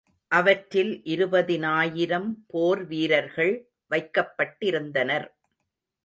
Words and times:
அவற்றில் 0.31 1.01
இருபதினாயிரம் 1.03 2.29
போர் 2.47 2.85
வீரர்கள் 2.85 3.53
வைக்கப்பட்டிருந்தனர். 3.91 5.27